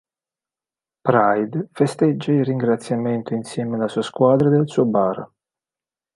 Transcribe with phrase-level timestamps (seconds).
[1.01, 5.29] Pride festeggia il ringraziamento insieme alla sua squadra nel suo bar.